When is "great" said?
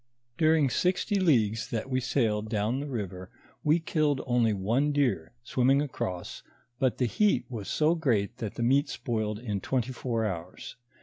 7.93-8.37